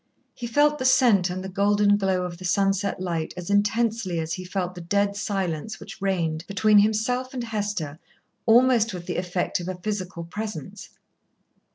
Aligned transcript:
He 0.33 0.47
felt 0.47 0.79
the 0.79 0.85
scent 0.85 1.29
and 1.29 1.43
the 1.43 1.47
golden 1.47 1.95
glow 1.95 2.23
of 2.23 2.39
the 2.39 2.43
sunset 2.43 2.99
light 2.99 3.35
as 3.37 3.51
intensely 3.51 4.19
as 4.19 4.33
he 4.33 4.43
felt 4.43 4.73
the 4.73 4.81
dead 4.81 5.15
silence 5.15 5.79
which 5.79 6.01
reigned 6.01 6.43
between 6.47 6.79
himself 6.79 7.35
and 7.35 7.43
Hester 7.43 7.99
almost 8.47 8.95
with 8.95 9.05
the 9.05 9.17
effect 9.17 9.59
of 9.59 9.67
a 9.67 9.75
physical 9.75 10.23
presence. 10.23 10.89